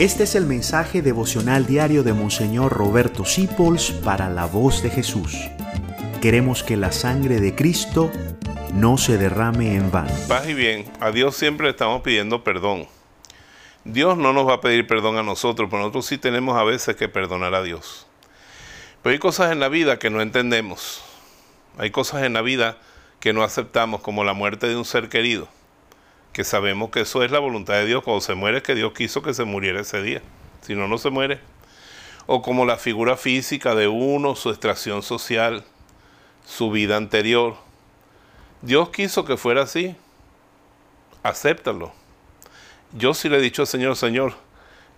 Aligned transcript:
Este 0.00 0.22
es 0.22 0.34
el 0.34 0.46
mensaje 0.46 1.02
devocional 1.02 1.66
diario 1.66 2.02
de 2.02 2.14
Monseñor 2.14 2.72
Roberto 2.72 3.26
Sipols 3.26 3.90
para 3.90 4.30
la 4.30 4.46
voz 4.46 4.82
de 4.82 4.88
Jesús. 4.88 5.36
Queremos 6.22 6.62
que 6.62 6.78
la 6.78 6.90
sangre 6.90 7.38
de 7.38 7.54
Cristo 7.54 8.10
no 8.72 8.96
se 8.96 9.18
derrame 9.18 9.74
en 9.74 9.90
vano. 9.90 10.10
Paz 10.26 10.48
y 10.48 10.54
bien, 10.54 10.90
a 11.00 11.10
Dios 11.10 11.36
siempre 11.36 11.68
estamos 11.68 12.00
pidiendo 12.00 12.42
perdón. 12.42 12.88
Dios 13.84 14.16
no 14.16 14.32
nos 14.32 14.48
va 14.48 14.54
a 14.54 14.60
pedir 14.62 14.86
perdón 14.86 15.18
a 15.18 15.22
nosotros, 15.22 15.68
pero 15.70 15.82
nosotros 15.82 16.06
sí 16.06 16.16
tenemos 16.16 16.56
a 16.56 16.64
veces 16.64 16.96
que 16.96 17.10
perdonar 17.10 17.54
a 17.54 17.62
Dios. 17.62 18.06
Pero 19.02 19.12
hay 19.12 19.18
cosas 19.18 19.52
en 19.52 19.60
la 19.60 19.68
vida 19.68 19.98
que 19.98 20.08
no 20.08 20.22
entendemos. 20.22 21.02
Hay 21.76 21.90
cosas 21.90 22.22
en 22.22 22.32
la 22.32 22.40
vida 22.40 22.78
que 23.20 23.34
no 23.34 23.42
aceptamos, 23.42 24.00
como 24.00 24.24
la 24.24 24.32
muerte 24.32 24.66
de 24.66 24.76
un 24.76 24.86
ser 24.86 25.10
querido 25.10 25.46
que 26.32 26.44
sabemos 26.44 26.90
que 26.90 27.00
eso 27.00 27.22
es 27.22 27.30
la 27.30 27.38
voluntad 27.38 27.74
de 27.74 27.86
Dios. 27.86 28.02
Cuando 28.02 28.20
se 28.20 28.34
muere, 28.34 28.62
que 28.62 28.74
Dios 28.74 28.92
quiso 28.92 29.22
que 29.22 29.34
se 29.34 29.44
muriera 29.44 29.80
ese 29.80 30.02
día. 30.02 30.22
Si 30.62 30.74
no, 30.74 30.88
no 30.88 30.98
se 30.98 31.10
muere. 31.10 31.40
O 32.26 32.42
como 32.42 32.64
la 32.64 32.76
figura 32.76 33.16
física 33.16 33.74
de 33.74 33.88
uno, 33.88 34.36
su 34.36 34.50
extracción 34.50 35.02
social, 35.02 35.64
su 36.44 36.70
vida 36.70 36.96
anterior. 36.96 37.56
Dios 38.62 38.90
quiso 38.90 39.24
que 39.24 39.36
fuera 39.36 39.62
así. 39.62 39.96
Acéptalo. 41.22 41.92
Yo 42.92 43.14
sí 43.14 43.28
le 43.28 43.38
he 43.38 43.40
dicho 43.40 43.62
al 43.62 43.68
Señor, 43.68 43.96
Señor, 43.96 44.34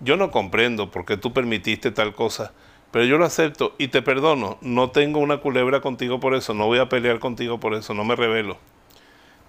yo 0.01 0.17
no 0.17 0.31
comprendo 0.31 0.91
por 0.91 1.05
qué 1.05 1.17
tú 1.17 1.33
permitiste 1.33 1.91
tal 1.91 2.15
cosa, 2.15 2.53
pero 2.91 3.05
yo 3.05 3.19
lo 3.19 3.25
acepto 3.25 3.75
y 3.79 3.89
te 3.89 4.03
perdono. 4.03 4.59
No 4.63 4.91
tengo 4.91 5.21
una 5.21 5.39
culebra 5.39 5.81
contigo 5.81 6.19
por 6.19 6.35
eso, 6.35 6.55
no 6.55 6.67
voy 6.67 6.79
a 6.79 6.89
pelear 6.89 7.19
contigo 7.19 7.61
por 7.61 7.75
eso, 7.75 7.93
no 7.93 8.05
me 8.05 8.17
revelo 8.17 8.57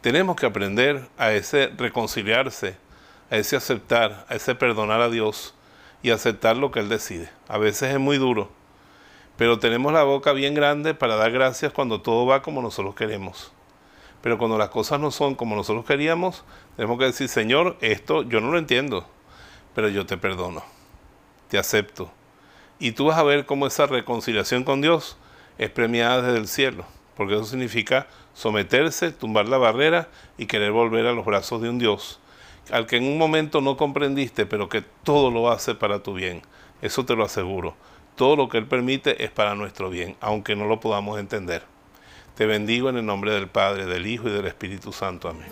tenemos 0.04 0.36
que 0.36 0.46
aprender 0.46 1.08
a 1.18 1.32
ese 1.32 1.72
reconciliarse, 1.78 2.76
a 3.32 3.38
ese 3.38 3.56
aceptar, 3.56 4.26
a 4.28 4.36
ese 4.36 4.54
perdonar 4.54 5.00
a 5.00 5.10
Dios 5.10 5.56
y 6.02 6.10
aceptar 6.10 6.58
lo 6.58 6.72
que 6.72 6.82
Él 6.82 6.90
decide. 6.90 7.30
A 7.48 7.58
veces 7.58 7.94
es 7.94 8.00
muy 8.00 8.18
duro, 8.18 8.52
pero 9.38 9.60
tenemos 9.60 9.94
la 9.94 10.04
boca 10.04 10.34
bien 10.34 10.56
grande 10.56 10.94
para 10.94 11.16
dar 11.16 11.32
gracias 11.32 11.72
cuando 11.72 12.02
todo 12.02 12.26
va 12.26 12.42
como 12.42 12.62
nosotros 12.62 12.96
queremos. 12.96 13.54
Pero 14.22 14.38
cuando 14.38 14.58
las 14.58 14.68
cosas 14.68 15.00
no 15.00 15.10
son 15.10 15.36
como 15.36 15.56
nosotros 15.56 15.86
queríamos, 15.86 16.44
tenemos 16.76 17.00
que 17.00 17.06
decir, 17.06 17.30
Señor, 17.30 17.78
esto 17.80 18.24
yo 18.24 18.42
no 18.42 18.52
lo 18.52 18.58
entiendo, 18.58 19.08
pero 19.74 19.88
yo 19.88 20.06
te 20.06 20.18
perdono, 20.18 20.66
te 21.48 21.58
acepto. 21.58 22.12
Y 22.78 22.92
tú 22.92 23.06
vas 23.06 23.18
a 23.18 23.24
ver 23.24 23.46
cómo 23.46 23.68
esa 23.68 23.86
reconciliación 23.86 24.66
con 24.66 24.82
Dios 24.82 25.16
es 25.58 25.70
premiada 25.70 26.22
desde 26.22 26.40
el 26.40 26.50
cielo 26.50 26.84
porque 27.16 27.36
eso 27.36 27.46
significa 27.46 28.08
someterse, 28.34 29.12
tumbar 29.12 29.48
la 29.48 29.58
barrera 29.58 30.10
y 30.38 30.46
querer 30.46 30.72
volver 30.72 31.06
a 31.06 31.14
los 31.14 31.26
brazos 31.26 31.62
de 31.62 31.70
un 31.70 31.80
Dios, 31.80 32.20
al 32.72 32.86
que 32.88 32.98
en 32.98 33.06
un 33.06 33.18
momento 33.18 33.62
no 33.62 33.78
comprendiste, 33.78 34.46
pero 34.46 34.70
que 34.70 34.84
todo 35.04 35.32
lo 35.32 35.50
hace 35.50 35.76
para 35.76 36.04
tu 36.04 36.14
bien. 36.14 36.42
Eso 36.82 37.06
te 37.06 37.16
lo 37.16 37.24
aseguro. 37.24 37.76
Todo 38.16 38.36
lo 38.36 38.50
que 38.50 38.58
Él 38.58 38.68
permite 38.68 39.24
es 39.24 39.32
para 39.32 39.56
nuestro 39.56 39.90
bien, 39.90 40.16
aunque 40.22 40.56
no 40.56 40.66
lo 40.66 40.80
podamos 40.80 41.20
entender. 41.20 41.64
Te 42.36 42.46
bendigo 42.46 42.90
en 42.90 42.98
el 42.98 43.06
nombre 43.06 43.32
del 43.32 43.48
Padre, 43.48 43.86
del 43.86 44.08
Hijo 44.08 44.28
y 44.28 44.32
del 44.32 44.48
Espíritu 44.48 44.92
Santo. 44.92 45.30
Amén. 45.30 45.50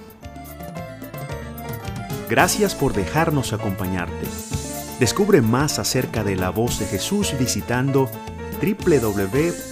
Gracias 2.30 2.76
por 2.76 2.94
dejarnos 2.94 3.54
acompañarte. 3.54 4.26
Descubre 5.00 5.42
más 5.42 5.80
acerca 5.80 6.24
de 6.24 6.36
la 6.36 6.50
voz 6.50 6.80
de 6.80 6.86
Jesús 6.86 7.36
visitando 7.38 8.10
www 8.62 9.72